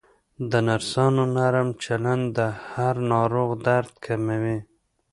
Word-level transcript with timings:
د 0.51 0.53
نرسانو 0.67 1.23
نرم 1.37 1.69
چلند 1.83 2.23
د 2.37 2.39
هر 2.69 2.95
ناروغ 3.13 3.49
درد 3.67 3.91
کموي. 4.05 4.57